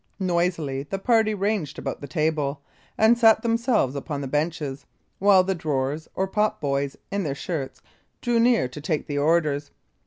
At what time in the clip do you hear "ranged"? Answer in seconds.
1.35-1.77